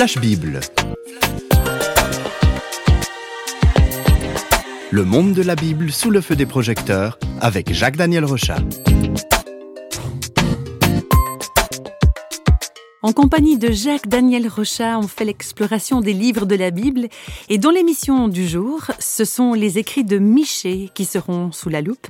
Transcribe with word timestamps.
Flash 0.00 0.16
Bible. 0.16 0.60
Le 4.90 5.04
monde 5.04 5.34
de 5.34 5.42
la 5.42 5.54
Bible 5.54 5.92
sous 5.92 6.08
le 6.08 6.22
feu 6.22 6.36
des 6.36 6.46
projecteurs 6.46 7.18
avec 7.42 7.70
Jacques-Daniel 7.74 8.24
Rochat. 8.24 8.60
En 13.02 13.12
compagnie 13.12 13.58
de 13.58 13.70
Jacques-Daniel 13.70 14.48
Rochat, 14.48 14.98
on 14.98 15.06
fait 15.06 15.26
l'exploration 15.26 16.00
des 16.00 16.14
livres 16.14 16.46
de 16.46 16.54
la 16.54 16.70
Bible. 16.70 17.08
Et 17.50 17.58
dans 17.58 17.70
l'émission 17.70 18.28
du 18.28 18.48
jour, 18.48 18.80
ce 19.00 19.26
sont 19.26 19.52
les 19.52 19.76
écrits 19.76 20.04
de 20.04 20.16
Michée 20.16 20.88
qui 20.94 21.04
seront 21.04 21.52
sous 21.52 21.68
la 21.68 21.82
loupe. 21.82 22.06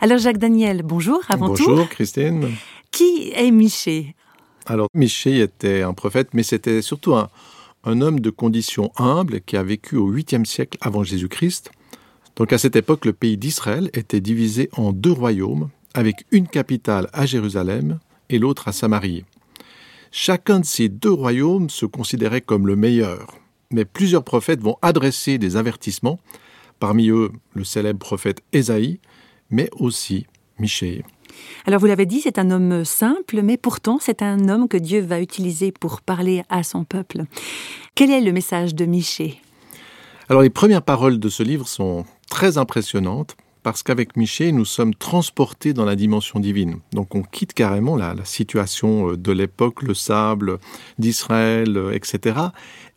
Alors 0.00 0.16
Jacques-Daniel, 0.16 0.80
bonjour 0.82 1.20
avant 1.28 1.52
tout. 1.52 1.66
Bonjour 1.66 1.90
Christine. 1.90 2.48
Qui 2.90 3.30
est 3.34 3.50
Michée? 3.50 4.14
Alors 4.66 4.88
Michée 4.94 5.40
était 5.40 5.82
un 5.82 5.94
prophète, 5.94 6.30
mais 6.32 6.42
c'était 6.42 6.82
surtout 6.82 7.14
un, 7.14 7.28
un 7.84 8.00
homme 8.00 8.18
de 8.18 8.30
condition 8.30 8.90
humble 8.96 9.40
qui 9.40 9.56
a 9.56 9.62
vécu 9.62 9.96
au 9.96 10.12
8e 10.12 10.44
siècle 10.44 10.76
avant 10.80 11.04
Jésus-Christ. 11.04 11.70
Donc 12.34 12.52
à 12.52 12.58
cette 12.58 12.74
époque, 12.74 13.04
le 13.04 13.12
pays 13.12 13.36
d'Israël 13.36 13.90
était 13.94 14.20
divisé 14.20 14.68
en 14.72 14.92
deux 14.92 15.12
royaumes, 15.12 15.70
avec 15.94 16.26
une 16.32 16.48
capitale 16.48 17.08
à 17.12 17.26
Jérusalem 17.26 18.00
et 18.28 18.40
l'autre 18.40 18.66
à 18.66 18.72
Samarie. 18.72 19.24
Chacun 20.10 20.60
de 20.60 20.64
ces 20.64 20.88
deux 20.88 21.12
royaumes 21.12 21.70
se 21.70 21.86
considérait 21.86 22.40
comme 22.40 22.66
le 22.66 22.74
meilleur, 22.74 23.38
mais 23.70 23.84
plusieurs 23.84 24.24
prophètes 24.24 24.60
vont 24.60 24.78
adresser 24.82 25.38
des 25.38 25.56
avertissements, 25.56 26.18
parmi 26.80 27.08
eux 27.08 27.30
le 27.54 27.64
célèbre 27.64 28.00
prophète 28.00 28.42
Ésaïe, 28.52 28.98
mais 29.48 29.70
aussi 29.78 30.26
Michée. 30.58 31.04
Alors 31.66 31.80
vous 31.80 31.86
l'avez 31.86 32.06
dit, 32.06 32.20
c'est 32.20 32.38
un 32.38 32.50
homme 32.50 32.84
simple, 32.84 33.42
mais 33.42 33.56
pourtant 33.56 33.98
c'est 34.00 34.22
un 34.22 34.48
homme 34.48 34.68
que 34.68 34.76
Dieu 34.76 35.00
va 35.00 35.20
utiliser 35.20 35.72
pour 35.72 36.00
parler 36.00 36.42
à 36.48 36.62
son 36.62 36.84
peuple. 36.84 37.24
Quel 37.94 38.10
est 38.10 38.20
le 38.20 38.32
message 38.32 38.74
de 38.74 38.84
Michée 38.84 39.40
Alors 40.28 40.42
les 40.42 40.50
premières 40.50 40.82
paroles 40.82 41.18
de 41.18 41.28
ce 41.28 41.42
livre 41.42 41.68
sont 41.68 42.04
très 42.28 42.58
impressionnantes 42.58 43.36
parce 43.66 43.82
qu'avec 43.82 44.16
Michée, 44.16 44.52
nous 44.52 44.64
sommes 44.64 44.94
transportés 44.94 45.72
dans 45.72 45.84
la 45.84 45.96
dimension 45.96 46.38
divine. 46.38 46.76
Donc 46.92 47.16
on 47.16 47.22
quitte 47.22 47.52
carrément 47.52 47.96
la, 47.96 48.14
situation 48.22 49.10
euh, 49.10 49.16
de 49.16 49.32
l'époque, 49.32 49.82
le 49.82 49.92
sable 49.92 50.58
d'Israël, 51.00 51.76
euh, 51.76 51.92
etc. 51.92 52.38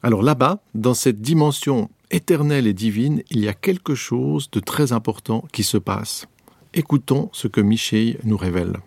Alors 0.03 0.21
là-bas, 0.21 0.61
dans 0.75 0.93
cette 0.93 1.21
dimension 1.21 1.89
éternelle 2.11 2.67
et 2.67 2.73
divine, 2.73 3.23
il 3.31 3.39
y 3.39 3.47
a 3.47 3.53
quelque 3.55 3.95
chose 3.95 4.51
de 4.51 4.59
très 4.59 4.91
important 4.91 5.43
qui 5.51 5.63
se 5.63 5.79
passe. 5.79 6.27
Écoutons 6.73 7.29
ce 7.33 7.47
que 7.47 7.61
Michée 7.61 8.19
nous 8.23 8.37
révèle. 8.37 8.77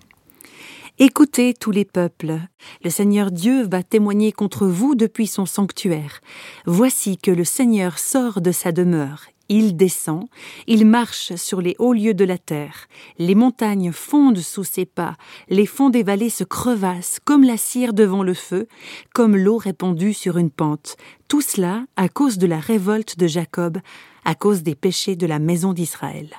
Écoutez 0.98 1.52
tous 1.52 1.72
les 1.72 1.84
peuples, 1.84 2.38
le 2.84 2.90
Seigneur 2.90 3.32
Dieu 3.32 3.66
va 3.66 3.82
témoigner 3.82 4.30
contre 4.30 4.66
vous 4.66 4.94
depuis 4.94 5.26
son 5.26 5.46
sanctuaire. 5.46 6.20
Voici 6.64 7.18
que 7.18 7.32
le 7.32 7.42
Seigneur 7.44 7.98
sort 7.98 8.40
de 8.40 8.52
sa 8.52 8.70
demeure, 8.70 9.24
il 9.48 9.76
descend, 9.76 10.28
il 10.68 10.86
marche 10.86 11.34
sur 11.34 11.60
les 11.60 11.74
hauts 11.80 11.92
lieux 11.92 12.14
de 12.14 12.24
la 12.24 12.38
terre, 12.38 12.86
les 13.18 13.34
montagnes 13.34 13.90
fondent 13.90 14.38
sous 14.38 14.64
ses 14.64 14.84
pas, 14.84 15.16
les 15.48 15.66
fonds 15.66 15.90
des 15.90 16.04
vallées 16.04 16.30
se 16.30 16.44
crevassent 16.44 17.18
comme 17.24 17.42
la 17.42 17.56
cire 17.56 17.94
devant 17.94 18.22
le 18.22 18.34
feu, 18.34 18.68
comme 19.12 19.36
l'eau 19.36 19.56
répandue 19.56 20.14
sur 20.14 20.38
une 20.38 20.50
pente. 20.50 20.96
Tout 21.26 21.40
cela 21.40 21.84
à 21.96 22.08
cause 22.08 22.38
de 22.38 22.46
la 22.46 22.60
révolte 22.60 23.18
de 23.18 23.26
Jacob, 23.26 23.78
à 24.24 24.36
cause 24.36 24.62
des 24.62 24.76
péchés 24.76 25.16
de 25.16 25.26
la 25.26 25.40
maison 25.40 25.72
d'Israël. 25.72 26.30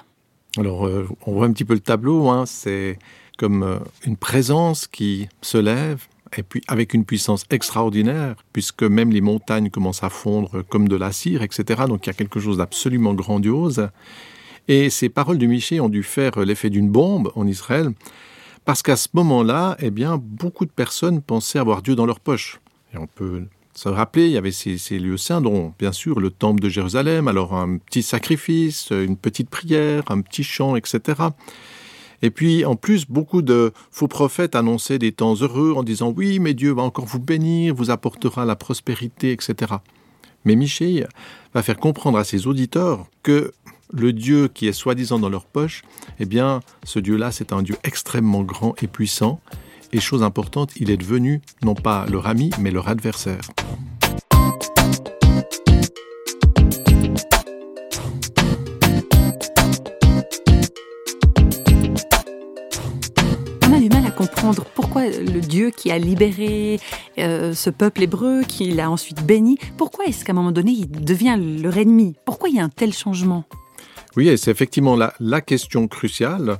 Alors, 0.57 0.85
euh, 0.85 1.07
on 1.25 1.33
voit 1.33 1.47
un 1.47 1.51
petit 1.51 1.65
peu 1.65 1.73
le 1.73 1.79
tableau, 1.79 2.29
hein, 2.29 2.45
c'est 2.45 2.99
comme 3.37 3.63
euh, 3.63 3.79
une 4.05 4.17
présence 4.17 4.87
qui 4.87 5.27
se 5.41 5.57
lève, 5.57 6.05
et 6.37 6.43
puis 6.43 6.61
avec 6.67 6.93
une 6.93 7.05
puissance 7.05 7.45
extraordinaire, 7.49 8.35
puisque 8.53 8.83
même 8.83 9.11
les 9.11 9.21
montagnes 9.21 9.69
commencent 9.69 10.03
à 10.03 10.09
fondre 10.09 10.63
comme 10.69 10.87
de 10.87 10.95
la 10.95 11.11
cire, 11.11 11.41
etc. 11.41 11.83
Donc 11.87 12.05
il 12.05 12.09
y 12.09 12.11
a 12.11 12.13
quelque 12.13 12.39
chose 12.39 12.57
d'absolument 12.57 13.13
grandiose. 13.13 13.89
Et 14.67 14.89
ces 14.89 15.09
paroles 15.09 15.39
de 15.39 15.45
Michée 15.47 15.79
ont 15.79 15.89
dû 15.89 16.03
faire 16.03 16.39
l'effet 16.39 16.69
d'une 16.69 16.89
bombe 16.89 17.31
en 17.35 17.47
Israël, 17.47 17.91
parce 18.63 18.83
qu'à 18.83 18.95
ce 18.95 19.09
moment-là, 19.13 19.75
eh 19.79 19.89
bien, 19.89 20.17
beaucoup 20.17 20.65
de 20.65 20.71
personnes 20.71 21.21
pensaient 21.21 21.59
avoir 21.59 21.81
Dieu 21.81 21.95
dans 21.95 22.05
leur 22.05 22.19
poche. 22.19 22.61
Et 22.93 22.97
on 22.97 23.07
peut 23.07 23.43
se 23.75 23.89
rappeler, 23.89 24.25
il 24.25 24.31
y 24.31 24.37
avait 24.37 24.51
ces, 24.51 24.99
lieux 24.99 25.17
saints, 25.17 25.41
dont 25.41 25.73
bien 25.79 25.91
sûr 25.91 26.19
le 26.19 26.29
temple 26.29 26.61
de 26.61 26.69
Jérusalem, 26.69 27.27
alors 27.27 27.53
un 27.53 27.77
petit 27.77 28.03
sacrifice, 28.03 28.91
une 28.91 29.17
petite 29.17 29.49
prière, 29.49 30.03
un 30.09 30.21
petit 30.21 30.43
chant, 30.43 30.75
etc. 30.75 31.21
Et 32.21 32.29
puis, 32.29 32.63
en 32.65 32.75
plus, 32.75 33.05
beaucoup 33.05 33.41
de 33.41 33.73
faux 33.91 34.07
prophètes 34.07 34.55
annonçaient 34.55 34.99
des 34.99 35.11
temps 35.11 35.35
heureux 35.35 35.73
en 35.75 35.83
disant 35.83 36.13
oui, 36.15 36.39
mais 36.39 36.53
Dieu 36.53 36.71
va 36.71 36.83
encore 36.83 37.05
vous 37.05 37.19
bénir, 37.19 37.75
vous 37.75 37.89
apportera 37.89 38.45
la 38.45 38.55
prospérité, 38.55 39.31
etc. 39.31 39.73
Mais 40.45 40.55
Michée 40.55 41.05
va 41.53 41.63
faire 41.63 41.77
comprendre 41.77 42.17
à 42.17 42.23
ses 42.23 42.47
auditeurs 42.47 43.07
que 43.23 43.51
le 43.91 44.13
Dieu 44.13 44.47
qui 44.47 44.67
est 44.67 44.73
soi-disant 44.73 45.19
dans 45.19 45.29
leur 45.29 45.45
poche, 45.45 45.83
eh 46.19 46.25
bien, 46.25 46.61
ce 46.83 46.99
Dieu-là, 46.99 47.31
c'est 47.31 47.53
un 47.53 47.61
Dieu 47.61 47.75
extrêmement 47.83 48.43
grand 48.43 48.73
et 48.81 48.87
puissant. 48.87 49.39
Et 49.95 49.99
chose 49.99 50.23
importante, 50.23 50.71
il 50.77 50.89
est 50.89 50.97
devenu 50.97 51.39
non 51.63 51.75
pas 51.75 52.05
leur 52.09 52.27
ami, 52.27 52.49
mais 52.59 52.71
leur 52.71 52.89
adversaire. 52.89 53.41
comprendre 64.15 64.63
pourquoi 64.75 65.07
le 65.07 65.41
Dieu 65.41 65.71
qui 65.71 65.91
a 65.91 65.97
libéré 65.97 66.79
euh, 67.17 67.53
ce 67.53 67.69
peuple 67.71 68.03
hébreu, 68.03 68.43
qui 68.47 68.71
l'a 68.71 68.89
ensuite 68.89 69.25
béni, 69.25 69.57
pourquoi 69.75 70.05
est-ce 70.05 70.23
qu'à 70.23 70.33
un 70.33 70.35
moment 70.35 70.51
donné 70.51 70.71
il 70.71 70.89
devient 70.89 71.37
leur 71.61 71.77
ennemi? 71.77 72.15
Pourquoi 72.23 72.49
il 72.49 72.55
y 72.55 72.59
a 72.59 72.63
un 72.63 72.69
tel 72.69 72.93
changement? 72.93 73.43
Oui, 74.15 74.37
c'est 74.37 74.51
effectivement 74.51 74.95
la, 74.95 75.13
la 75.19 75.41
question 75.41 75.87
cruciale. 75.87 76.59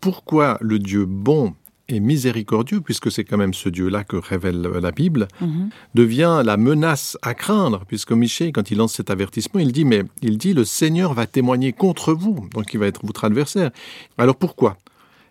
Pourquoi 0.00 0.58
le 0.60 0.78
Dieu 0.78 1.04
bon 1.04 1.54
et 1.92 2.00
miséricordieux, 2.00 2.80
puisque 2.80 3.10
c'est 3.10 3.24
quand 3.24 3.36
même 3.36 3.54
ce 3.54 3.68
Dieu-là 3.68 4.04
que 4.04 4.16
révèle 4.16 4.62
la 4.62 4.90
Bible, 4.90 5.28
mhm. 5.40 5.70
devient 5.94 6.42
la 6.44 6.56
menace 6.56 7.18
à 7.22 7.34
craindre, 7.34 7.84
puisque 7.86 8.12
Michel, 8.12 8.52
quand 8.52 8.70
il 8.70 8.78
lance 8.78 8.94
cet 8.94 9.10
avertissement, 9.10 9.60
il 9.60 9.72
dit, 9.72 9.84
mais 9.84 10.04
il 10.22 10.38
dit, 10.38 10.54
le 10.54 10.64
Seigneur 10.64 11.14
va 11.14 11.26
témoigner 11.26 11.72
contre 11.72 12.14
vous, 12.14 12.48
donc 12.54 12.72
il 12.74 12.80
va 12.80 12.86
être 12.86 13.04
votre 13.04 13.24
adversaire. 13.24 13.70
Alors 14.18 14.36
pourquoi? 14.36 14.76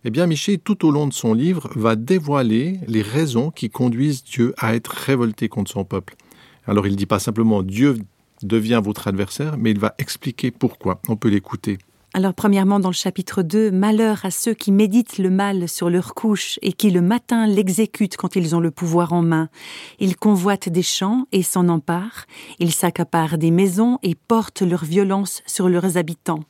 Eh 0.04 0.10
bien, 0.10 0.26
Michel, 0.26 0.60
tout 0.60 0.86
au 0.86 0.92
long 0.92 1.08
de 1.08 1.14
son 1.14 1.34
livre, 1.34 1.70
va 1.76 1.96
dévoiler 1.96 2.80
les 2.88 3.02
raisons 3.02 3.52
qui 3.52 3.70
conduisent 3.70 4.24
Dieu 4.24 4.54
à 4.58 4.76
être 4.76 4.92
révolté 4.92 5.48
contre 5.48 5.72
son 5.72 5.84
peuple. 5.84 6.16
Alors, 6.66 6.88
il 6.88 6.92
ne 6.92 6.98
dit 6.98 7.06
pas 7.06 7.20
simplement 7.20 7.62
Dieu 7.64 7.98
devient 8.42 8.82
votre 8.84 9.08
adversaire, 9.08 9.58
mais 9.58 9.72
il 9.72 9.80
va 9.80 9.94
expliquer 10.00 10.50
pourquoi. 10.52 11.02
On 11.08 11.16
peut 11.16 11.30
l'écouter. 11.30 11.78
Alors, 12.14 12.34
premièrement, 12.34 12.82
dans 12.82 12.90
le 12.90 12.94
chapitre 12.94 13.42
2, 13.42 13.72
Malheur 13.72 14.26
à 14.26 14.32
ceux 14.32 14.54
qui 14.54 14.74
méditent 14.74 15.18
le 15.18 15.30
mal 15.30 15.70
sur 15.70 15.90
leur 15.90 16.14
couche 16.14 16.60
et 16.62 16.74
qui 16.74 16.92
le 16.92 17.00
matin 17.00 17.48
l'exécutent 17.48 18.18
quand 18.18 18.36
ils 18.36 18.54
ont 18.54 18.60
le 18.60 18.70
pouvoir 18.70 19.14
en 19.14 19.22
main. 19.22 19.48
Ils 20.00 20.18
convoitent 20.18 20.68
des 20.68 20.84
champs 20.84 21.26
et 21.32 21.42
s'en 21.42 21.70
emparent. 21.70 22.26
Ils 22.60 22.74
s'accaparent 22.74 23.38
des 23.38 23.50
maisons 23.50 23.98
et 24.04 24.16
portent 24.16 24.62
leur 24.62 24.84
violence 24.84 25.42
sur 25.46 25.70
leurs 25.70 25.96
habitants. 25.96 26.44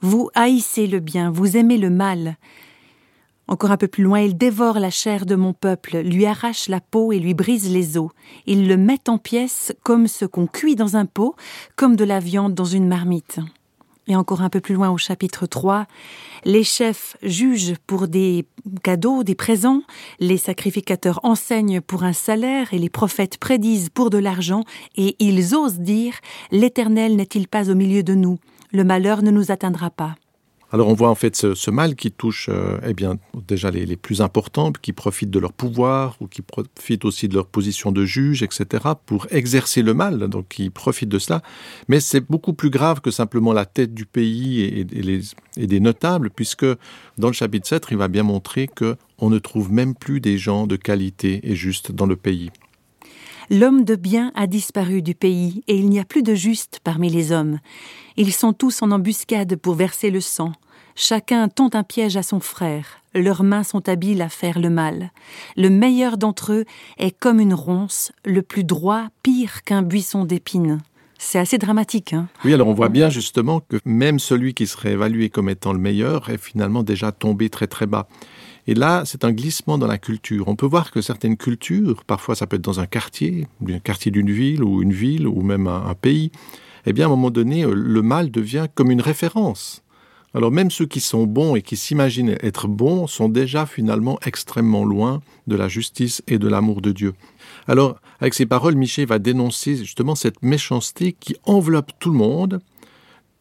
Vous 0.00 0.30
haïssez 0.34 0.86
le 0.86 1.00
bien, 1.00 1.30
vous 1.30 1.58
aimez 1.58 1.76
le 1.76 1.90
mal. 1.90 2.38
Encore 3.48 3.70
un 3.70 3.76
peu 3.76 3.88
plus 3.88 4.02
loin, 4.02 4.20
il 4.20 4.38
dévore 4.38 4.80
la 4.80 4.88
chair 4.88 5.26
de 5.26 5.34
mon 5.34 5.52
peuple, 5.52 5.98
lui 5.98 6.24
arrache 6.24 6.70
la 6.70 6.80
peau 6.80 7.12
et 7.12 7.18
lui 7.18 7.34
brise 7.34 7.70
les 7.70 7.98
os. 7.98 8.08
Il 8.46 8.66
le 8.66 8.78
met 8.78 9.10
en 9.10 9.18
pièces 9.18 9.74
comme 9.82 10.06
ce 10.06 10.24
qu'on 10.24 10.46
cuit 10.46 10.74
dans 10.74 10.96
un 10.96 11.04
pot, 11.04 11.36
comme 11.76 11.96
de 11.96 12.04
la 12.04 12.18
viande 12.18 12.54
dans 12.54 12.64
une 12.64 12.88
marmite. 12.88 13.40
Et 14.08 14.16
encore 14.16 14.42
un 14.42 14.48
peu 14.48 14.60
plus 14.60 14.74
loin 14.74 14.90
au 14.90 14.98
chapitre 14.98 15.46
3, 15.46 15.86
les 16.44 16.64
chefs 16.64 17.16
jugent 17.22 17.76
pour 17.86 18.08
des 18.08 18.46
cadeaux, 18.82 19.22
des 19.22 19.36
présents, 19.36 19.82
les 20.18 20.38
sacrificateurs 20.38 21.20
enseignent 21.22 21.80
pour 21.80 22.02
un 22.02 22.12
salaire 22.12 22.74
et 22.74 22.78
les 22.78 22.90
prophètes 22.90 23.38
prédisent 23.38 23.90
pour 23.90 24.10
de 24.10 24.18
l'argent, 24.18 24.64
et 24.96 25.14
ils 25.20 25.54
osent 25.54 25.78
dire 25.78 26.14
L'Éternel 26.50 27.14
n'est-il 27.14 27.46
pas 27.46 27.70
au 27.70 27.74
milieu 27.74 28.02
de 28.02 28.14
nous? 28.14 28.38
Le 28.72 28.82
malheur 28.82 29.22
ne 29.22 29.30
nous 29.30 29.52
atteindra 29.52 29.90
pas. 29.90 30.16
Alors 30.72 30.88
on 30.88 30.94
voit 30.94 31.10
en 31.10 31.14
fait 31.14 31.36
ce, 31.36 31.70
mal 31.70 31.94
qui 31.94 32.10
touche 32.10 32.48
euh, 32.50 32.78
eh 32.86 32.94
bien 32.94 33.18
déjà 33.46 33.70
les, 33.70 33.96
plus 33.96 34.22
importants, 34.22 34.72
qui 34.72 34.94
profitent 34.94 35.30
de 35.30 35.38
leur 35.38 35.52
pouvoir 35.52 36.16
ou 36.20 36.26
qui 36.26 36.40
profitent 36.40 37.04
aussi 37.04 37.28
de 37.28 37.34
leur 37.34 37.46
position 37.46 37.92
de 37.92 38.06
juge, 38.06 38.42
etc., 38.42 38.84
pour 39.04 39.26
exercer 39.30 39.82
le 39.82 39.92
mal, 39.92 40.28
donc 40.28 40.48
qui 40.48 40.70
profitent 40.70 41.10
de 41.10 41.18
cela. 41.18 41.42
Mais 41.88 42.00
c'est 42.00 42.20
beaucoup 42.20 42.54
plus 42.54 42.70
grave 42.70 43.02
que 43.02 43.10
simplement 43.10 43.52
la 43.52 43.66
tête 43.66 43.92
du 43.92 44.06
pays 44.06 44.62
et, 44.62 44.86
et, 45.56 45.66
des 45.66 45.80
notables, 45.80 46.30
puisque 46.30 46.66
dans 47.18 47.28
le 47.28 47.34
chapitre 47.34 47.68
7, 47.68 47.88
il 47.90 47.98
va 47.98 48.08
bien 48.08 48.22
montrer 48.22 48.66
que 48.66 48.96
on 49.18 49.28
ne 49.28 49.38
trouve 49.38 49.70
même 49.70 49.94
plus 49.94 50.20
des 50.20 50.38
gens 50.38 50.66
de 50.66 50.76
qualité 50.76 51.40
et 51.44 51.54
juste 51.54 51.92
dans 51.92 52.06
le 52.06 52.16
pays. 52.16 52.50
L'homme 53.50 53.84
de 53.84 53.96
bien 53.96 54.32
a 54.34 54.46
disparu 54.46 55.02
du 55.02 55.14
pays, 55.14 55.62
et 55.68 55.76
il 55.76 55.88
n'y 55.88 56.00
a 56.00 56.04
plus 56.04 56.22
de 56.22 56.34
juste 56.34 56.80
parmi 56.82 57.10
les 57.10 57.32
hommes. 57.32 57.58
Ils 58.16 58.32
sont 58.32 58.52
tous 58.52 58.82
en 58.82 58.90
embuscade 58.90 59.56
pour 59.56 59.74
verser 59.74 60.10
le 60.10 60.20
sang. 60.20 60.52
Chacun 60.94 61.48
tend 61.48 61.70
un 61.74 61.82
piège 61.82 62.16
à 62.16 62.22
son 62.22 62.40
frère. 62.40 63.02
Leurs 63.14 63.42
mains 63.42 63.62
sont 63.62 63.88
habiles 63.88 64.22
à 64.22 64.28
faire 64.28 64.58
le 64.58 64.70
mal. 64.70 65.10
Le 65.56 65.70
meilleur 65.70 66.18
d'entre 66.18 66.52
eux 66.52 66.64
est 66.98 67.18
comme 67.18 67.40
une 67.40 67.54
ronce, 67.54 68.12
le 68.24 68.42
plus 68.42 68.64
droit 68.64 69.08
pire 69.22 69.62
qu'un 69.62 69.82
buisson 69.82 70.24
d'épines. 70.24 70.80
C'est 71.18 71.38
assez 71.38 71.56
dramatique. 71.56 72.14
Hein 72.14 72.28
oui, 72.44 72.52
alors 72.52 72.68
on 72.68 72.74
voit 72.74 72.88
bien 72.88 73.08
justement 73.08 73.60
que 73.60 73.76
même 73.84 74.18
celui 74.18 74.54
qui 74.54 74.66
serait 74.66 74.92
évalué 74.92 75.30
comme 75.30 75.48
étant 75.48 75.72
le 75.72 75.78
meilleur 75.78 76.30
est 76.30 76.38
finalement 76.38 76.82
déjà 76.82 77.12
tombé 77.12 77.48
très 77.48 77.68
très 77.68 77.86
bas. 77.86 78.08
Et 78.66 78.74
là, 78.74 79.02
c'est 79.04 79.24
un 79.24 79.32
glissement 79.32 79.76
dans 79.76 79.86
la 79.86 79.98
culture. 79.98 80.46
On 80.46 80.54
peut 80.54 80.66
voir 80.66 80.92
que 80.92 81.00
certaines 81.00 81.36
cultures, 81.36 82.04
parfois 82.04 82.34
ça 82.34 82.46
peut 82.46 82.56
être 82.56 82.62
dans 82.62 82.80
un 82.80 82.86
quartier, 82.86 83.48
un 83.68 83.80
quartier 83.80 84.12
d'une 84.12 84.30
ville 84.30 84.62
ou 84.62 84.82
une 84.82 84.92
ville 84.92 85.26
ou 85.26 85.42
même 85.42 85.66
un, 85.66 85.94
pays, 85.94 86.30
eh 86.86 86.92
bien 86.92 87.06
à 87.06 87.08
un 87.08 87.10
moment 87.10 87.30
donné, 87.30 87.66
le 87.66 88.02
mal 88.02 88.30
devient 88.30 88.66
comme 88.74 88.90
une 88.90 89.00
référence. 89.00 89.82
Alors 90.34 90.50
même 90.50 90.70
ceux 90.70 90.86
qui 90.86 91.00
sont 91.00 91.26
bons 91.26 91.56
et 91.56 91.62
qui 91.62 91.76
s'imaginent 91.76 92.36
être 92.40 92.66
bons 92.66 93.06
sont 93.06 93.28
déjà 93.28 93.66
finalement 93.66 94.18
extrêmement 94.24 94.84
loin 94.84 95.20
de 95.46 95.56
la 95.56 95.68
justice 95.68 96.22
et 96.26 96.38
de 96.38 96.48
l'amour 96.48 96.80
de 96.80 96.92
Dieu. 96.92 97.12
Alors 97.68 98.00
avec 98.20 98.32
ces 98.32 98.46
paroles, 98.46 98.76
Michel 98.76 99.06
va 99.06 99.18
dénoncer 99.18 99.76
justement 99.76 100.14
cette 100.14 100.42
méchanceté 100.42 101.12
qui 101.12 101.36
enveloppe 101.44 101.90
tout 101.98 102.10
le 102.10 102.16
monde. 102.16 102.60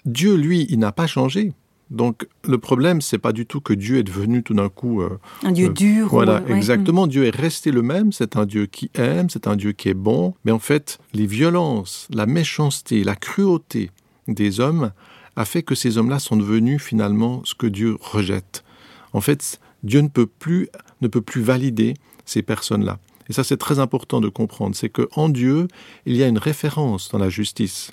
Dieu, 0.06 0.36
lui, 0.36 0.66
il 0.70 0.80
n'a 0.80 0.92
pas 0.92 1.08
changé. 1.08 1.54
Donc 1.92 2.26
le 2.48 2.58
problème, 2.58 3.02
c'est 3.02 3.18
pas 3.18 3.34
du 3.34 3.46
tout 3.46 3.60
que 3.60 3.74
Dieu 3.74 3.98
est 3.98 4.04
devenu 4.04 4.44
tout 4.44 4.54
d'un 4.54 4.70
coup 4.70 5.02
euh, 5.02 5.20
un 5.44 5.52
Dieu 5.52 5.68
euh, 5.68 5.74
dur. 5.74 6.08
Voilà, 6.08 6.42
ouais, 6.42 6.56
exactement. 6.56 7.04
Ouais. 7.04 7.10
Dieu 7.10 7.26
est 7.26 7.36
resté 7.36 7.72
le 7.72 7.82
même. 7.82 8.14
C'est 8.14 8.38
un 8.38 8.46
Dieu 8.46 8.66
qui 8.66 8.90
aime, 8.96 9.30
c'est 9.30 9.46
un 9.46 9.58
Dieu 9.58 9.74
qui 9.74 9.90
est 9.90 9.94
bon. 9.94 10.34
Mais 10.46 10.54
en 10.54 10.60
fait, 10.60 11.00
les 11.14 11.28
violences, 11.28 12.08
la 12.10 12.26
méchanceté, 12.26 13.04
la 13.04 13.16
cruauté 13.16 13.92
des 14.30 14.62
hommes 14.62 14.92
a 15.36 15.44
fait 15.44 15.64
que 15.64 15.76
ces 15.76 15.98
hommes-là 15.98 16.20
sont 16.20 16.38
devenus 16.38 16.82
finalement 16.82 17.42
ce 17.44 17.56
que 17.56 17.68
Dieu 17.68 17.98
rejette. 18.00 18.64
En 19.12 19.20
fait, 19.20 19.60
Dieu 19.84 20.00
ne 20.00 20.08
peut 20.08 20.28
plus, 20.28 20.70
ne 21.02 21.10
peut 21.10 21.22
plus 21.22 21.42
valider 21.42 21.96
ces 22.26 22.42
personnes-là. 22.42 23.00
Et 23.30 23.34
ça, 23.34 23.44
c'est 23.44 23.58
très 23.58 23.80
important 23.80 24.22
de 24.22 24.30
comprendre. 24.30 24.76
C'est 24.76 24.90
qu'en 24.90 25.30
Dieu, 25.30 25.68
il 26.06 26.16
y 26.16 26.24
a 26.24 26.28
une 26.28 26.38
référence 26.38 27.10
dans 27.10 27.18
la 27.18 27.30
justice. 27.30 27.92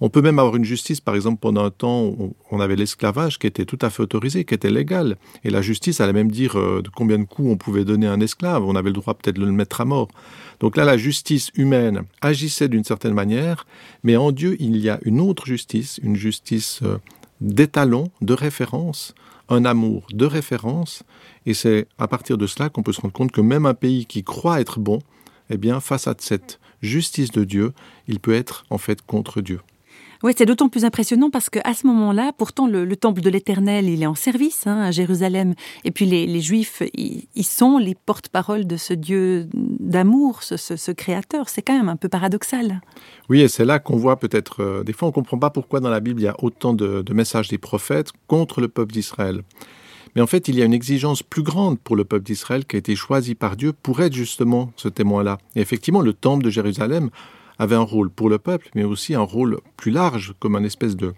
On 0.00 0.08
peut 0.08 0.22
même 0.22 0.38
avoir 0.38 0.56
une 0.56 0.64
justice, 0.64 1.00
par 1.00 1.14
exemple, 1.14 1.38
pendant 1.40 1.64
un 1.64 1.70
temps, 1.70 2.04
où 2.04 2.34
on 2.50 2.60
avait 2.60 2.76
l'esclavage 2.76 3.38
qui 3.38 3.46
était 3.46 3.64
tout 3.64 3.78
à 3.80 3.90
fait 3.90 4.02
autorisé, 4.02 4.44
qui 4.44 4.54
était 4.54 4.70
légal. 4.70 5.16
Et 5.44 5.50
la 5.50 5.62
justice 5.62 6.00
allait 6.00 6.12
même 6.12 6.30
dire 6.30 6.58
euh, 6.58 6.82
de 6.82 6.88
combien 6.88 7.18
de 7.18 7.24
coups 7.24 7.48
on 7.50 7.56
pouvait 7.56 7.84
donner 7.84 8.06
un 8.06 8.20
esclave. 8.20 8.64
On 8.64 8.76
avait 8.76 8.90
le 8.90 8.94
droit 8.94 9.14
peut-être 9.14 9.38
de 9.38 9.44
le 9.44 9.52
mettre 9.52 9.80
à 9.80 9.84
mort. 9.84 10.08
Donc 10.60 10.76
là, 10.76 10.84
la 10.84 10.96
justice 10.96 11.50
humaine 11.54 12.02
agissait 12.20 12.68
d'une 12.68 12.84
certaine 12.84 13.14
manière, 13.14 13.66
mais 14.02 14.16
en 14.16 14.32
Dieu, 14.32 14.56
il 14.60 14.76
y 14.76 14.88
a 14.88 14.98
une 15.04 15.20
autre 15.20 15.46
justice, 15.46 16.00
une 16.02 16.16
justice 16.16 16.80
euh, 16.82 16.98
d'étalon, 17.40 18.10
de 18.20 18.34
référence, 18.34 19.14
un 19.48 19.64
amour 19.64 20.06
de 20.12 20.26
référence. 20.26 21.02
Et 21.46 21.54
c'est 21.54 21.86
à 21.98 22.08
partir 22.08 22.38
de 22.38 22.46
cela 22.46 22.68
qu'on 22.68 22.82
peut 22.82 22.92
se 22.92 23.00
rendre 23.00 23.14
compte 23.14 23.32
que 23.32 23.40
même 23.40 23.66
un 23.66 23.74
pays 23.74 24.06
qui 24.06 24.24
croit 24.24 24.60
être 24.60 24.80
bon, 24.80 25.00
eh 25.50 25.56
bien, 25.56 25.80
face 25.80 26.08
à 26.08 26.14
cette 26.18 26.58
justice 26.82 27.30
de 27.30 27.44
Dieu, 27.44 27.72
il 28.08 28.20
peut 28.20 28.34
être 28.34 28.64
en 28.70 28.78
fait 28.78 29.02
contre 29.02 29.40
Dieu. 29.40 29.60
Oui, 30.22 30.32
c'est 30.36 30.46
d'autant 30.46 30.68
plus 30.68 30.84
impressionnant 30.84 31.30
parce 31.30 31.50
qu'à 31.50 31.74
ce 31.74 31.86
moment-là, 31.86 32.32
pourtant, 32.36 32.66
le, 32.66 32.84
le 32.84 32.96
temple 32.96 33.20
de 33.20 33.30
l'Éternel, 33.30 33.88
il 33.88 34.02
est 34.02 34.06
en 34.06 34.14
service 34.14 34.66
hein, 34.66 34.80
à 34.80 34.90
Jérusalem. 34.90 35.54
Et 35.84 35.90
puis 35.90 36.06
les, 36.06 36.40
Juifs, 36.40 36.82
ils, 36.94 37.44
sont 37.44 37.78
les 37.78 37.94
porte-parole 37.94 38.66
de 38.66 38.76
ce 38.76 38.94
Dieu 38.94 39.48
d'amour, 39.52 40.42
ce, 40.42 40.92
créateur. 40.92 41.48
C'est 41.48 41.62
quand 41.62 41.76
même 41.76 41.88
un 41.88 41.96
peu 41.96 42.08
paradoxal. 42.08 42.80
Oui, 43.28 43.40
et 43.40 43.48
c'est 43.48 43.64
là 43.64 43.78
qu'on 43.78 43.96
voit 43.96 44.18
peut-être, 44.18 44.62
euh, 44.62 44.84
des 44.84 44.92
fois 44.92 45.08
on 45.08 45.10
ne 45.10 45.14
comprend 45.14 45.38
pas 45.38 45.50
pourquoi 45.50 45.80
dans 45.80 45.90
la 45.90 46.00
Bible 46.00 46.20
il 46.20 46.24
y 46.24 46.28
a 46.28 46.36
autant 46.42 46.74
de, 46.74 47.02
de 47.02 47.14
messages 47.14 47.48
des 47.48 47.58
prophètes 47.58 48.10
contre 48.26 48.60
le 48.60 48.68
peuple 48.68 48.92
d'Israël. 48.92 49.42
Mais 50.14 50.22
en 50.22 50.26
fait, 50.26 50.46
il 50.48 50.56
y 50.56 50.62
a 50.62 50.64
une 50.64 50.74
exigence 50.74 51.22
plus 51.22 51.42
grande 51.42 51.78
pour 51.80 51.96
le 51.96 52.04
peuple 52.04 52.24
d'Israël 52.24 52.64
qui 52.64 52.76
a 52.76 52.78
été 52.78 52.94
choisi 52.94 53.34
par 53.34 53.56
Dieu 53.56 53.72
pour 53.72 54.00
être 54.00 54.12
justement 54.12 54.70
ce 54.76 54.88
témoin-là. 54.88 55.38
Et 55.56 55.60
effectivement, 55.60 56.00
le 56.00 56.12
temple 56.12 56.44
de 56.44 56.50
Jérusalem 56.50 57.10
avait 57.58 57.76
un 57.76 57.80
rôle 57.80 58.10
pour 58.10 58.28
le 58.28 58.38
peuple, 58.38 58.68
mais 58.74 58.84
aussi 58.84 59.14
un 59.14 59.20
rôle 59.20 59.58
plus 59.76 59.90
large, 59.90 60.34
comme 60.40 60.56
une 60.56 60.64
espèce 60.64 60.96
de 60.96 61.14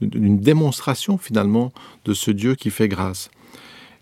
d'une 0.00 0.40
démonstration 0.40 1.16
finalement 1.16 1.72
de 2.04 2.12
ce 2.12 2.32
Dieu 2.32 2.56
qui 2.56 2.70
fait 2.70 2.88
grâce. 2.88 3.30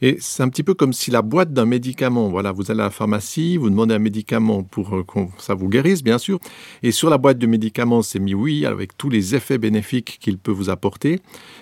Et 0.02 0.16
c'est 0.18 0.42
un 0.42 0.48
petit 0.48 0.62
peu 0.62 0.72
comme 0.72 0.94
si 0.94 1.10
la 1.10 1.20
boîte 1.20 1.52
d'un 1.52 1.66
médicament, 1.66 2.30
voilà, 2.30 2.52
vous 2.52 2.70
allez 2.70 2.80
à 2.80 2.84
la 2.84 2.90
pharmacie, 2.90 3.58
vous 3.58 3.68
demandez 3.68 3.94
un 3.94 3.98
médicament 3.98 4.62
pour 4.62 4.94
euh, 4.94 5.04
que 5.04 5.20
ça 5.36 5.52
vous 5.52 5.68
guérisse, 5.68 6.02
bien 6.02 6.16
sûr, 6.16 6.38
et 6.82 6.90
sur 6.90 7.10
la 7.10 7.18
boîte 7.18 7.36
de 7.36 7.46
médicaments, 7.46 8.00
c'est 8.00 8.18
mis 8.18 8.32
oui, 8.32 8.64
avec 8.64 8.96
tous 8.96 9.10
les 9.10 9.34
effets 9.34 9.58
bénéfiques 9.58 10.18
qu'il 10.18 10.38
peut 10.38 10.52
vous 10.52 10.70
apporter, 10.70 11.20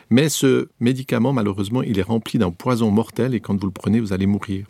mais 0.08 0.28
ce 0.28 0.68
médicament, 0.78 1.32
malheureusement, 1.32 1.82
il 1.82 1.98
est 1.98 2.02
rempli 2.02 2.38
d'un 2.38 2.52
poison 2.52 2.92
mortel, 2.92 3.34
et 3.34 3.40
quand 3.40 3.58
vous 3.60 3.66
le 3.66 3.72
prenez, 3.72 3.98
vous 3.98 4.12
allez 4.12 4.26
mourir. 4.26 4.66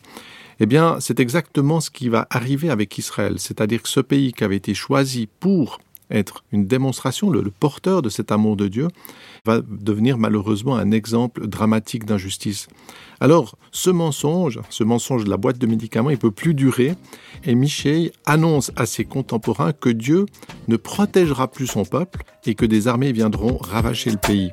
Eh 0.60 0.66
bien, 0.66 0.96
c'est 1.00 1.20
exactement 1.20 1.80
ce 1.80 1.90
qui 1.90 2.08
va 2.08 2.26
arriver 2.30 2.70
avec 2.70 2.98
Israël, 2.98 3.34
c'est-à-dire 3.38 3.82
que 3.82 3.88
ce 3.88 4.00
pays 4.00 4.32
qui 4.32 4.42
avait 4.42 4.56
été 4.56 4.74
choisi 4.74 5.28
pour 5.40 5.78
être 6.10 6.42
une 6.52 6.66
démonstration, 6.66 7.30
le, 7.30 7.42
le 7.42 7.50
porteur 7.50 8.02
de 8.02 8.08
cet 8.08 8.32
amour 8.32 8.56
de 8.56 8.66
Dieu, 8.68 8.88
va 9.44 9.60
devenir 9.60 10.18
malheureusement 10.18 10.76
un 10.76 10.90
exemple 10.90 11.46
dramatique 11.46 12.04
d'injustice. 12.04 12.68
Alors, 13.20 13.56
ce 13.72 13.90
mensonge, 13.90 14.60
ce 14.70 14.84
mensonge 14.84 15.24
de 15.24 15.30
la 15.30 15.36
boîte 15.36 15.58
de 15.58 15.66
médicaments, 15.66 16.10
il 16.10 16.18
peut 16.18 16.30
plus 16.30 16.54
durer, 16.54 16.94
et 17.44 17.54
Michel 17.54 18.10
annonce 18.26 18.72
à 18.76 18.86
ses 18.86 19.04
contemporains 19.04 19.72
que 19.72 19.90
Dieu 19.90 20.26
ne 20.66 20.76
protégera 20.76 21.48
plus 21.48 21.66
son 21.66 21.84
peuple 21.84 22.22
et 22.46 22.54
que 22.54 22.66
des 22.66 22.88
armées 22.88 23.12
viendront 23.12 23.56
ravager 23.58 24.10
le 24.10 24.16
pays. 24.16 24.50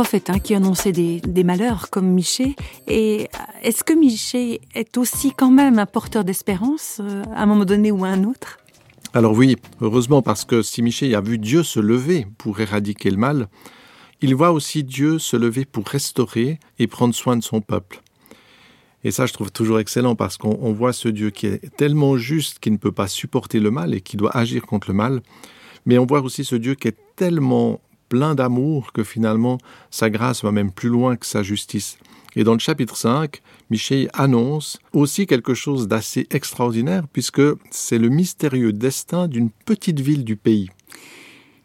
Hein, 0.00 0.38
qui 0.38 0.54
annonçaient 0.54 0.92
des, 0.92 1.44
malheurs 1.44 1.90
comme 1.90 2.06
Miché. 2.06 2.54
Et 2.86 3.28
est-ce 3.62 3.82
que 3.82 3.92
Miché 3.92 4.60
est 4.74 4.96
aussi 4.96 5.32
quand 5.32 5.50
même 5.50 5.78
un 5.78 5.86
porteur 5.86 6.24
d'espérance 6.24 7.00
euh, 7.00 7.22
à 7.34 7.42
un 7.42 7.46
moment 7.46 7.64
donné 7.64 7.90
ou 7.90 8.04
à 8.04 8.08
un 8.08 8.24
autre? 8.24 8.58
Alors 9.14 9.32
oui, 9.32 9.56
heureusement 9.80 10.22
parce 10.22 10.44
que 10.44 10.62
si 10.62 10.82
Miché 10.82 11.14
a 11.14 11.20
vu 11.20 11.38
Dieu 11.38 11.62
se 11.62 11.80
lever 11.80 12.26
pour 12.36 12.60
éradiquer 12.60 13.10
le 13.10 13.16
mal, 13.16 13.48
il 14.20 14.34
voit 14.34 14.52
aussi 14.52 14.84
Dieu 14.84 15.18
se 15.18 15.36
lever 15.36 15.64
pour 15.64 15.86
restaurer 15.86 16.60
et 16.78 16.86
prendre 16.86 17.14
soin 17.14 17.36
de 17.36 17.42
son 17.42 17.60
peuple. 17.60 18.02
Et 19.04 19.10
ça, 19.10 19.26
je 19.26 19.32
trouve 19.32 19.50
toujours 19.50 19.78
excellent 19.78 20.16
parce 20.16 20.36
qu'on 20.36 20.72
voit 20.72 20.92
ce 20.92 21.08
Dieu 21.08 21.30
qui 21.30 21.46
est 21.46 21.76
tellement 21.76 22.16
juste 22.16 22.58
qu'il 22.58 22.72
ne 22.72 22.78
peut 22.78 22.92
pas 22.92 23.08
supporter 23.08 23.60
le 23.60 23.70
mal 23.70 23.94
et 23.94 24.00
qui 24.00 24.16
doit 24.16 24.36
agir 24.36 24.62
contre 24.62 24.88
le 24.88 24.94
mal. 24.94 25.22
Mais 25.86 25.98
on 25.98 26.06
voit 26.06 26.20
aussi 26.20 26.44
ce 26.44 26.56
Dieu 26.56 26.74
qui 26.74 26.88
est 26.88 26.98
tellement 27.16 27.80
plein 28.08 28.34
d'amour 28.34 28.92
que 28.92 29.04
finalement 29.04 29.58
sa 29.90 30.10
grâce 30.10 30.42
va 30.42 30.52
même 30.52 30.72
plus 30.72 30.88
loin 30.88 31.16
que 31.16 31.26
sa 31.26 31.42
justice. 31.42 31.98
Et 32.36 32.44
dans 32.44 32.52
le 32.52 32.58
chapitre 32.58 32.96
5, 32.96 33.40
Michel 33.70 34.08
annonce 34.12 34.78
aussi 34.92 35.26
quelque 35.26 35.54
chose 35.54 35.88
d'assez 35.88 36.26
extraordinaire 36.30 37.04
puisque 37.12 37.42
c'est 37.70 37.98
le 37.98 38.08
mystérieux 38.08 38.72
destin 38.72 39.28
d'une 39.28 39.50
petite 39.50 40.00
ville 40.00 40.24
du 40.24 40.36
pays. 40.36 40.70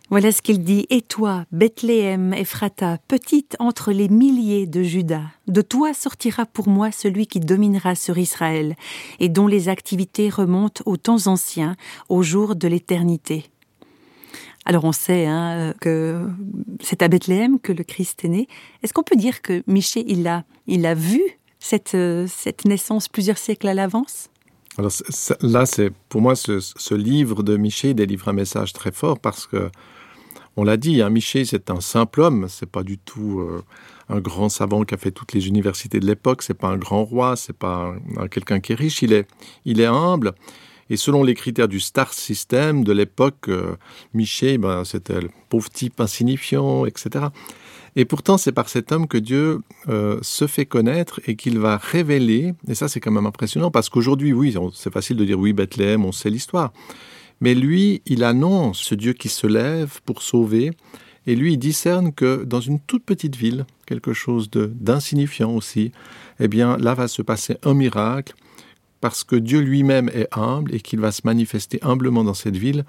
Voilà 0.10 0.32
ce 0.32 0.42
qu'il 0.42 0.64
dit 0.64 0.86
Et 0.90 1.02
toi, 1.02 1.46
Bethléem, 1.52 2.34
Ephrata, 2.34 3.00
petite 3.08 3.56
entre 3.58 3.92
les 3.92 4.10
milliers 4.10 4.68
de 4.68 4.84
Judas, 4.84 5.24
de 5.48 5.62
toi 5.62 5.94
sortira 5.94 6.46
pour 6.46 6.68
moi 6.68 6.92
celui 6.92 7.26
qui 7.26 7.40
dominera 7.40 7.96
sur 7.96 8.18
Israël 8.18 8.76
et 9.20 9.30
dont 9.30 9.48
les 9.48 9.70
activités 9.70 10.30
remontent 10.30 10.84
aux 10.86 10.98
temps 10.98 11.26
anciens, 11.26 11.76
au 12.10 12.22
jour 12.22 12.56
de 12.56 12.68
l'éternité. 12.68 13.46
Alors 14.66 14.86
on 14.86 14.92
sait 14.92 15.26
hein, 15.26 15.74
que 15.82 16.26
c'est 16.80 17.02
à 17.02 17.08
Bethléem 17.08 17.60
que 17.60 17.72
le 17.72 17.84
Christ 17.84 18.24
est 18.24 18.30
né. 18.30 18.48
Est-ce 18.82 18.94
qu'on 18.94 19.04
peut 19.04 19.18
dire 19.18 19.42
que 19.42 19.64
Miché 19.68 20.04
il 20.08 20.28
a, 20.28 20.44
il 20.68 20.88
vu 20.96 21.22
cette, 21.60 21.98
cette 22.28 22.66
naissance 22.66 23.08
plusieurs 23.08 23.38
siècles 23.38 23.68
à 23.68 23.74
l'avance? 23.74 24.30
Alors 24.78 24.92
là, 25.42 25.66
c'est 25.66 25.92
pour 26.10 26.22
moi 26.22 26.36
ce, 26.36 26.60
ce 26.60 26.96
livre 26.96 27.44
de 27.44 27.58
Miché 27.58 27.94
délivre 27.94 28.28
un 28.30 28.34
message 28.34 28.74
très 28.74 28.92
fort 28.92 29.20
parce 29.20 29.46
que 29.46 29.70
on 30.56 30.64
l'a 30.64 30.78
dit, 30.78 31.02
hein, 31.02 31.10
Miché 31.10 31.46
c'est 31.46 31.70
un 31.70 31.82
simple 31.82 32.22
homme, 32.22 32.48
c'est 32.48 32.70
pas 32.70 32.84
du 32.84 32.98
tout 32.98 33.40
euh, 33.40 33.64
un 34.10 34.20
grand 34.20 34.50
savant 34.50 34.84
qui 34.84 34.94
a 34.94 34.98
fait 34.98 35.12
toutes 35.12 35.34
les 35.34 35.48
universités 35.48 36.00
de 36.00 36.06
l'époque, 36.06 36.44
c'est 36.44 36.54
pas 36.54 36.68
un 36.68 36.78
grand 36.78 37.04
roi, 37.04 37.36
c'est 37.36 37.58
pas 37.58 37.96
quelqu'un 38.30 38.60
qui 38.60 38.74
est 38.74 38.76
riche, 38.76 39.02
il 39.02 39.14
est, 39.14 39.28
il 39.66 39.80
est 39.80 39.86
humble. 39.86 40.34
Et 40.90 40.98
selon 40.98 41.24
les 41.24 41.34
critères 41.34 41.68
du 41.68 41.80
star 41.80 42.14
system 42.14 42.84
de 42.84 42.92
l'époque, 42.94 43.50
euh, 43.50 43.76
Miché, 44.14 44.58
ben, 44.58 44.84
c'était 44.84 45.22
le 45.22 45.30
pauvre 45.50 45.70
type 45.70 46.00
insignifiant, 46.00 46.86
etc. 46.86 47.26
Et 47.96 48.06
pourtant, 48.06 48.38
c'est 48.38 48.52
par 48.52 48.70
cet 48.70 48.92
homme 48.92 49.08
que 49.08 49.18
Dieu 49.18 49.62
euh, 49.88 50.18
se 50.22 50.48
fait 50.48 50.66
connaître 50.66 51.22
et 51.28 51.36
qu'il 51.36 51.60
va 51.60 51.78
révéler, 51.78 52.54
et 52.68 52.76
ça 52.76 52.88
c'est 52.88 53.00
quand 53.00 53.12
même 53.12 53.26
impressionnant, 53.26 53.70
parce 53.70 53.90
qu'aujourd'hui, 53.90 54.34
oui, 54.34 54.56
c'est 54.74 54.92
facile 54.92 55.18
de 55.18 55.26
dire 55.26 55.40
oui, 55.40 55.54
Bethléem, 55.54 56.04
on 56.04 56.12
sait 56.12 56.30
l'histoire. 56.30 56.74
Mais 57.40 57.54
lui, 57.54 58.02
il 58.06 58.24
annonce 58.24 58.80
ce 58.80 58.96
Dieu 58.96 59.14
qui 59.14 59.30
se 59.30 59.46
lève 59.46 60.00
pour 60.06 60.22
sauver, 60.22 60.72
et 61.26 61.36
lui, 61.36 61.54
il 61.54 61.58
discerne 61.58 62.14
que 62.14 62.44
dans 62.44 62.60
une 62.60 62.80
toute 62.80 63.06
petite 63.06 63.36
ville, 63.36 63.66
quelque 63.86 64.14
chose 64.14 64.50
d'insignifiant 64.50 65.52
aussi, 65.52 65.92
eh 66.40 66.48
bien 66.48 66.78
là 66.78 66.96
va 66.96 67.08
se 67.08 67.22
passer 67.22 67.58
un 67.64 67.74
miracle, 67.74 68.34
parce 69.04 69.26
que 69.26 69.36
Dieu 69.36 69.60
lui-même 69.60 70.10
est 70.14 70.30
humble 70.32 70.74
et 70.74 70.80
qu'il 70.80 71.02
va 71.02 71.12
se 71.12 71.24
manifester 71.26 71.78
humblement 71.82 72.24
dans 72.24 72.34
cette 72.34 72.56
ville. 72.56 72.86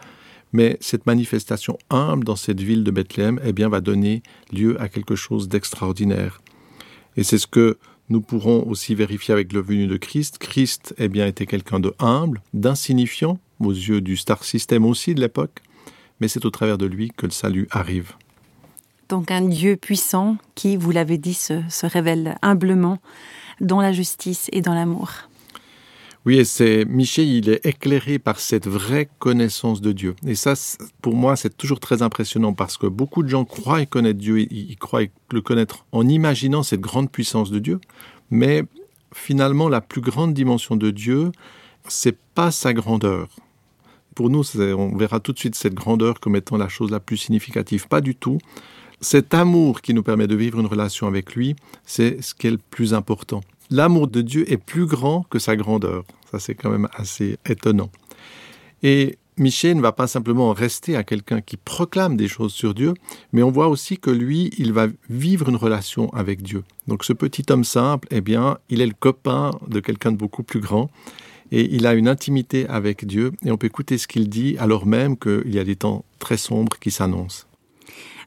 Mais 0.52 0.76
cette 0.80 1.06
manifestation 1.06 1.76
humble 1.90 2.22
dans 2.22 2.36
cette 2.36 2.60
ville 2.60 2.84
de 2.84 2.92
Bethléem, 2.92 3.40
eh 3.44 3.52
bien, 3.52 3.68
va 3.68 3.80
donner 3.80 4.22
lieu 4.52 4.80
à 4.80 4.88
quelque 4.88 5.16
chose 5.16 5.48
d'extraordinaire. 5.48 6.40
Et 7.16 7.24
c'est 7.24 7.38
ce 7.38 7.48
que 7.48 7.78
nous 8.10 8.20
pourrons 8.20 8.62
aussi 8.68 8.94
vérifier 8.94 9.34
avec 9.34 9.52
le 9.52 9.60
venu 9.60 9.88
de 9.88 9.96
Christ. 9.96 10.38
Christ, 10.38 10.94
eh 10.98 11.08
bien, 11.08 11.26
était 11.26 11.46
quelqu'un 11.46 11.80
de 11.80 11.92
humble, 11.98 12.40
d'insignifiant, 12.52 13.40
aux 13.58 13.72
yeux 13.72 14.00
du 14.00 14.16
star 14.16 14.44
system 14.44 14.86
aussi 14.86 15.16
de 15.16 15.20
l'époque, 15.20 15.62
mais 16.20 16.28
c'est 16.28 16.44
au 16.44 16.50
travers 16.50 16.78
de 16.78 16.86
lui 16.86 17.10
que 17.10 17.26
le 17.26 17.32
salut 17.32 17.66
arrive. 17.72 18.12
Donc 19.08 19.32
un 19.32 19.48
Dieu 19.48 19.74
puissant 19.74 20.36
qui, 20.54 20.76
vous 20.76 20.92
l'avez 20.92 21.18
dit, 21.18 21.34
se, 21.34 21.60
se 21.68 21.86
révèle 21.86 22.38
humblement 22.40 23.00
dans 23.60 23.80
la 23.80 23.90
justice 23.90 24.48
et 24.52 24.60
dans 24.60 24.74
l'amour. 24.74 25.28
Oui, 26.26 26.38
et 26.38 26.44
c'est 26.44 26.86
Michel, 26.86 27.28
il 27.28 27.50
est 27.50 27.66
éclairé 27.66 28.18
par 28.18 28.40
cette 28.40 28.66
vraie 28.66 29.10
connaissance 29.18 29.82
de 29.82 29.92
Dieu. 29.92 30.16
Et 30.26 30.34
ça, 30.34 30.54
pour 31.02 31.14
moi, 31.14 31.36
c'est 31.36 31.54
toujours 31.54 31.80
très 31.80 32.00
impressionnant 32.00 32.54
parce 32.54 32.78
que 32.78 32.86
beaucoup 32.86 33.22
de 33.22 33.28
gens 33.28 33.44
croient 33.44 33.84
connaître 33.84 34.18
Dieu, 34.18 34.40
ils 34.40 34.76
croient 34.78 35.02
le 35.30 35.40
connaître 35.42 35.84
en 35.92 36.08
imaginant 36.08 36.62
cette 36.62 36.80
grande 36.80 37.10
puissance 37.10 37.50
de 37.50 37.58
Dieu, 37.58 37.78
mais 38.30 38.64
finalement, 39.12 39.68
la 39.68 39.82
plus 39.82 40.00
grande 40.00 40.32
dimension 40.32 40.76
de 40.76 40.90
Dieu, 40.90 41.30
c'est 41.88 42.16
pas 42.34 42.50
sa 42.50 42.72
grandeur. 42.72 43.28
Pour 44.14 44.30
nous, 44.30 44.44
on 44.56 44.96
verra 44.96 45.20
tout 45.20 45.32
de 45.32 45.38
suite 45.38 45.56
cette 45.56 45.74
grandeur 45.74 46.20
comme 46.20 46.36
étant 46.36 46.56
la 46.56 46.70
chose 46.70 46.90
la 46.90 47.00
plus 47.00 47.18
significative. 47.18 47.86
Pas 47.86 48.00
du 48.00 48.14
tout. 48.14 48.38
Cet 49.00 49.34
amour 49.34 49.82
qui 49.82 49.92
nous 49.92 50.02
permet 50.02 50.26
de 50.26 50.36
vivre 50.36 50.58
une 50.58 50.66
relation 50.66 51.06
avec 51.06 51.34
lui, 51.34 51.54
c'est 51.84 52.22
ce 52.22 52.34
qui 52.34 52.46
est 52.46 52.52
le 52.52 52.58
plus 52.70 52.94
important 52.94 53.42
l'amour 53.70 54.08
de 54.08 54.20
Dieu 54.20 54.50
est 54.50 54.56
plus 54.56 54.86
grand 54.86 55.24
que 55.30 55.38
sa 55.38 55.56
grandeur. 55.56 56.04
Ça, 56.30 56.38
c'est 56.38 56.54
quand 56.54 56.70
même 56.70 56.88
assez 56.94 57.38
étonnant. 57.46 57.90
Et 58.82 59.16
Michel 59.36 59.76
ne 59.76 59.82
va 59.82 59.92
pas 59.92 60.06
simplement 60.06 60.52
rester 60.52 60.94
à 60.94 61.02
quelqu'un 61.02 61.40
qui 61.40 61.56
proclame 61.56 62.16
des 62.16 62.28
choses 62.28 62.52
sur 62.52 62.72
Dieu, 62.72 62.94
mais 63.32 63.42
on 63.42 63.50
voit 63.50 63.66
aussi 63.68 63.98
que 63.98 64.10
lui, 64.10 64.52
il 64.58 64.72
va 64.72 64.86
vivre 65.10 65.48
une 65.48 65.56
relation 65.56 66.12
avec 66.12 66.42
Dieu. 66.42 66.62
Donc 66.86 67.04
ce 67.04 67.12
petit 67.12 67.44
homme 67.50 67.64
simple, 67.64 68.06
eh 68.10 68.20
bien, 68.20 68.58
il 68.68 68.80
est 68.80 68.86
le 68.86 68.94
copain 68.98 69.50
de 69.66 69.80
quelqu'un 69.80 70.12
de 70.12 70.16
beaucoup 70.16 70.44
plus 70.44 70.60
grand, 70.60 70.88
et 71.50 71.74
il 71.74 71.86
a 71.86 71.94
une 71.94 72.06
intimité 72.06 72.68
avec 72.68 73.06
Dieu, 73.06 73.32
et 73.44 73.50
on 73.50 73.56
peut 73.56 73.66
écouter 73.66 73.98
ce 73.98 74.06
qu'il 74.06 74.28
dit 74.28 74.56
alors 74.58 74.86
même 74.86 75.16
qu'il 75.16 75.52
y 75.52 75.58
a 75.58 75.64
des 75.64 75.76
temps 75.76 76.04
très 76.20 76.36
sombres 76.36 76.78
qui 76.78 76.92
s'annoncent. 76.92 77.46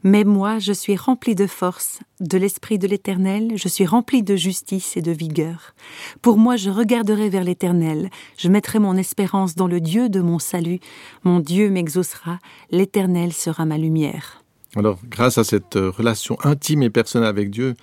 Mais 0.09 0.23
moi, 0.23 0.57
je 0.57 0.71
suis 0.71 0.95
rempli 0.95 1.35
de 1.35 1.47
force, 1.47 1.99
de 2.21 2.37
l'Esprit 2.37 2.79
de 2.79 2.87
l'Éternel, 2.87 3.51
je 3.57 3.67
suis 3.67 3.85
rempli 3.85 4.23
de 4.23 4.37
justice 4.37 4.95
et 4.95 5.01
de 5.01 5.11
vigueur. 5.11 5.75
Pour 6.21 6.37
moi, 6.37 6.55
je 6.55 6.69
regarderai 6.69 7.27
vers 7.27 7.43
l'Éternel, 7.43 8.09
je 8.37 8.47
mettrai 8.47 8.79
mon 8.79 8.95
espérance 8.95 9.55
dans 9.55 9.67
le 9.67 9.81
Dieu 9.81 10.07
de 10.07 10.21
mon 10.21 10.39
salut. 10.39 10.79
Mon 11.25 11.41
Dieu 11.41 11.69
m'exaucera, 11.69 12.39
l'Éternel 12.71 13.33
sera 13.33 13.65
ma 13.65 13.77
lumière. 13.77 14.45
Alors, 14.77 14.97
grâce 15.03 15.37
à 15.37 15.43
cette 15.43 15.75
euh, 15.75 15.89
relation 15.89 16.37
intime 16.45 16.83
et 16.83 16.89
personnelle 16.89 17.27
avec 17.27 17.49
Dieu, 17.49 17.75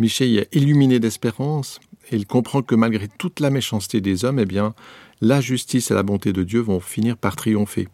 Michel 0.00 0.36
est 0.36 0.48
illuminé 0.56 0.98
d'espérance 0.98 1.78
et 2.10 2.16
il 2.16 2.26
comprend 2.26 2.62
que 2.62 2.74
malgré 2.74 3.06
toute 3.06 3.38
la 3.38 3.50
méchanceté 3.50 4.00
des 4.00 4.24
hommes, 4.24 4.40
eh 4.40 4.44
bien, 4.44 4.74
la 5.20 5.40
justice 5.40 5.92
et 5.92 5.94
la 5.94 6.02
bonté 6.02 6.32
de 6.32 6.42
Dieu 6.42 6.58
vont 6.58 6.80
finir 6.80 7.16
par 7.16 7.36
triompher. 7.36 7.86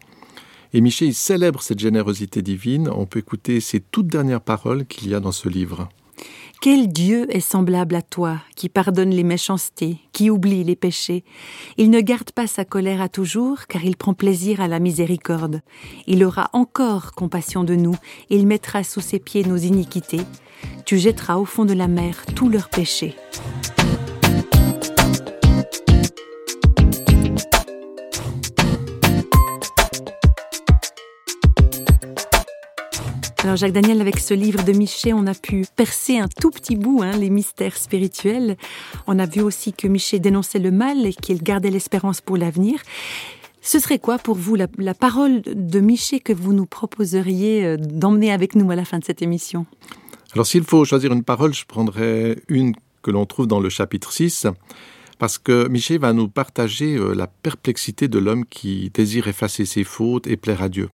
Et 0.73 0.81
Michel 0.81 1.15
célèbre 1.15 1.62
cette 1.62 1.81
générosité 1.81 2.43
divine. 2.43 2.89
On 2.89 3.07
peut 3.07 3.19
écouter 3.19 3.61
ces 3.61 3.81
toutes 3.81 4.07
dernières 4.07 4.41
paroles 4.41 4.87
qu'il 4.87 5.09
y 5.09 5.15
a 5.15 5.21
dans 5.21 5.33
ce 5.33 5.49
livre. 5.49 5.89
Quel 6.61 6.89
Dieu 6.89 7.27
est 7.35 7.41
semblable 7.41 7.95
à 7.95 8.03
toi, 8.03 8.37
qui 8.55 8.69
pardonne 8.69 9.11
les 9.11 9.25
méchancetés, 9.25 9.97
qui 10.12 10.29
oublie 10.29 10.62
les 10.62 10.77
péchés? 10.77 11.25
Il 11.79 11.89
ne 11.89 12.03
garde 12.03 12.33
pas 12.33 12.47
sa 12.47 12.67
colère 12.67 13.00
à 13.00 13.09
toujours, 13.09 13.67
car 13.67 13.83
il 13.83 13.97
prend 13.97 14.12
plaisir 14.12 14.61
à 14.61 14.69
la 14.69 14.79
miséricorde. 14.79 15.62
Il 16.07 16.23
aura 16.23 16.50
encore 16.53 17.12
compassion 17.12 17.65
de 17.65 17.77
nous, 17.77 17.97
il 18.29 18.47
mettra 18.47 18.85
sous 18.85 19.00
ses 19.00 19.19
pieds 19.19 19.43
nos 19.45 19.57
iniquités. 19.57 20.21
Tu 20.85 20.99
jetteras 20.99 21.39
au 21.39 21.47
fond 21.47 21.65
de 21.65 21.73
la 21.73 21.89
mer 21.89 22.27
tous 22.35 22.50
leurs 22.50 22.69
péchés. 22.69 23.17
Alors 33.50 33.57
Jacques 33.57 33.73
Daniel, 33.73 34.00
avec 34.00 34.21
ce 34.21 34.33
livre 34.33 34.62
de 34.62 34.71
Miché, 34.71 35.12
on 35.12 35.26
a 35.26 35.35
pu 35.35 35.66
percer 35.75 36.19
un 36.19 36.28
tout 36.28 36.50
petit 36.50 36.76
bout 36.76 37.02
hein, 37.02 37.16
les 37.16 37.30
mystères 37.30 37.76
spirituels. 37.76 38.57
On 39.09 39.19
a 39.19 39.26
vu 39.26 39.40
aussi 39.40 39.73
que 39.73 39.88
Miché 39.88 40.21
dénonçait 40.21 40.61
le 40.61 40.71
mal 40.71 41.04
et 41.04 41.12
qu'il 41.12 41.42
gardait 41.42 41.71
l'espérance 41.71 42.21
pour 42.21 42.37
l'avenir. 42.37 42.78
Ce 43.61 43.80
serait 43.80 43.99
quoi 43.99 44.19
pour 44.19 44.37
vous 44.37 44.54
la, 44.54 44.95
parole 44.95 45.42
de 45.42 45.80
Miché 45.80 46.21
que 46.21 46.33
vous 46.33 46.52
nous 46.52 46.64
proposeriez 46.64 47.64
euh, 47.64 47.76
d'emmener 47.76 48.30
avec 48.30 48.54
nous 48.54 48.71
à 48.71 48.76
la 48.76 48.85
fin 48.85 49.00
de 49.00 49.04
cette 49.04 49.21
émission? 49.21 49.66
Alors 50.33 50.47
s'il 50.47 50.62
faut 50.62 50.85
choisir 50.85 51.12
une 51.12 51.25
parole, 51.25 51.52
je 51.52 51.64
prendrais 51.64 52.37
une 52.47 52.76
que 53.02 53.11
l'on 53.11 53.26
trouve 53.26 53.49
dans 53.49 53.59
le 53.59 53.69
chapitre 53.69 54.12
6 54.12 54.47
parce 55.19 55.38
que 55.38 55.66
Miché 55.66 55.99
va 55.99 56.12
nous 56.12 56.28
partager 56.28 56.95
euh, 56.95 57.14
la 57.14 57.26
perplexité 57.26 58.07
de 58.07 58.21
l'homme 58.21 58.45
qui 58.45 58.90
désire 58.95 59.26
effacer 59.26 59.66
ses 59.66 59.83
fautes 59.83 60.28
et 60.28 60.37
plaire 60.37 60.62
à 60.62 60.69
Dieu. 60.69 60.88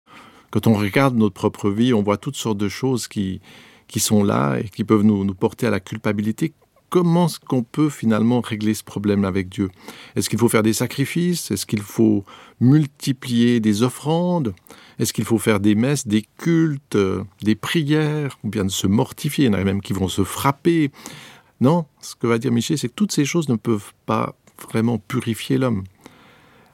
Quand 0.56 0.68
on 0.68 0.72
regarde 0.72 1.16
notre 1.16 1.34
propre 1.34 1.68
vie, 1.68 1.92
on 1.92 2.02
voit 2.02 2.16
toutes 2.16 2.34
sortes 2.34 2.56
de 2.56 2.70
choses 2.70 3.08
qui, 3.08 3.42
qui 3.88 4.00
sont 4.00 4.24
là 4.24 4.56
et 4.56 4.70
qui 4.70 4.84
peuvent 4.84 5.02
nous, 5.02 5.22
nous 5.22 5.34
porter 5.34 5.66
à 5.66 5.70
la 5.70 5.80
culpabilité. 5.80 6.54
Comment 6.88 7.26
est-ce 7.26 7.38
qu'on 7.38 7.62
peut 7.62 7.90
finalement 7.90 8.40
régler 8.40 8.72
ce 8.72 8.82
problème 8.82 9.26
avec 9.26 9.50
Dieu? 9.50 9.68
Est-ce 10.14 10.30
qu'il 10.30 10.38
faut 10.38 10.48
faire 10.48 10.62
des 10.62 10.72
sacrifices? 10.72 11.50
Est-ce 11.50 11.66
qu'il 11.66 11.82
faut 11.82 12.24
multiplier 12.58 13.60
des 13.60 13.82
offrandes? 13.82 14.54
Est-ce 14.98 15.12
qu'il 15.12 15.26
faut 15.26 15.36
faire 15.36 15.60
des 15.60 15.74
messes, 15.74 16.06
des 16.06 16.24
cultes, 16.38 16.96
des 17.42 17.54
prières 17.54 18.38
Ou 18.42 18.48
bien 18.48 18.66
se 18.70 18.86
mortifier? 18.86 19.44
Il 19.44 19.48
y 19.48 19.50
en 19.54 19.58
a 19.58 19.62
même 19.62 19.82
qui 19.82 19.92
vont 19.92 20.08
se 20.08 20.24
frapper. 20.24 20.90
Non, 21.60 21.84
ce 22.00 22.14
que 22.14 22.26
va 22.26 22.38
dire 22.38 22.50
Michel, 22.50 22.78
c'est 22.78 22.88
que 22.88 22.94
toutes 22.94 23.12
ces 23.12 23.26
choses 23.26 23.50
ne 23.50 23.56
peuvent 23.56 23.92
pas 24.06 24.34
vraiment 24.70 24.96
purifier 24.96 25.58
l'homme. 25.58 25.84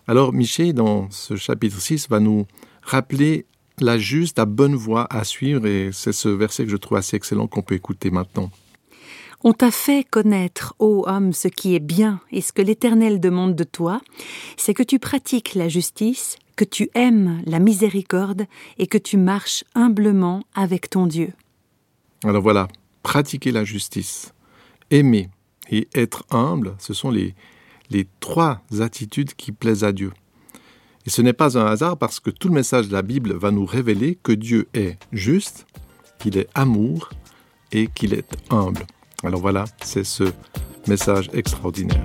Alors 0.07 0.33
Michel, 0.33 0.73
dans 0.73 1.11
ce 1.11 1.35
chapitre 1.35 1.81
6, 1.81 2.09
va 2.09 2.21
nous 2.21 2.47
rappeler 2.85 3.45
la 3.81 3.99
juste, 3.99 4.39
la 4.39 4.45
bonne 4.45 4.75
voie 4.75 5.07
à 5.11 5.25
suivre, 5.25 5.67
et 5.67 5.91
c'est 5.93 6.13
ce 6.13 6.29
verset 6.29 6.65
que 6.65 6.71
je 6.71 6.77
trouve 6.77 6.99
assez 6.99 7.17
excellent 7.17 7.47
qu'on 7.47 7.63
peut 7.63 7.75
écouter 7.75 8.11
maintenant. 8.11 8.51
On 9.45 9.53
t'a 9.53 9.73
fait 9.73 10.05
connaître, 10.09 10.75
ô 10.79 11.05
homme, 11.09 11.33
ce 11.33 11.49
qui 11.49 11.75
est 11.75 11.81
bien 11.81 12.21
et 12.31 12.41
ce 12.41 12.53
que 12.53 12.63
l'Éternel 12.63 13.19
demande 13.19 13.57
de 13.57 13.65
toi, 13.65 14.01
c'est 14.57 14.73
que 14.73 14.85
tu 14.85 15.01
pratiques 15.01 15.57
la 15.57 15.69
justice, 15.69 16.37
que 16.55 16.65
tu 16.65 16.91
aimes 16.95 17.43
la 17.47 17.59
miséricorde 17.59 18.47
et 18.79 18.87
que 18.87 18.99
tu 18.99 19.17
marches 19.17 19.65
humblement 19.75 20.45
avec 20.55 20.91
ton 20.91 21.07
Dieu. 21.07 21.33
Alors 22.23 22.43
voilà, 22.43 22.69
pratiquer 23.03 23.51
la 23.51 23.65
justice, 23.65 24.33
aimer 24.93 25.29
et 25.71 25.89
être 25.93 26.25
humble, 26.31 26.77
ce 26.79 26.95
sont 26.95 27.11
les, 27.11 27.35
les 27.91 28.07
trois 28.21 28.63
attitudes 28.79 29.35
qui 29.35 29.51
plaisent 29.51 29.83
à 29.83 29.93
Dieu. 29.93 30.13
Et 31.07 31.11
ce 31.11 31.23
n'est 31.23 31.33
pas 31.33 31.59
un 31.59 31.67
hasard 31.67 31.97
parce 31.97 32.21
que 32.21 32.31
tout 32.31 32.49
le 32.49 32.55
message 32.55 32.89
de 32.89 32.93
la 32.93 33.03
Bible 33.03 33.35
va 33.35 33.51
nous 33.51 33.67
révéler 33.67 34.19
que 34.23 34.33
Dieu 34.33 34.69
est 34.75 34.97
juste, 35.13 35.67
qu'il 36.19 36.39
est 36.39 36.49
amour 36.55 37.11
et 37.73 37.89
qu'il 37.89 38.15
est 38.15 38.37
humble. 38.51 38.87
Alors 39.25 39.41
voilà, 39.41 39.65
c'est 39.83 40.05
ce 40.05 40.25
message 40.87 41.29
extraordinaire. 41.33 42.05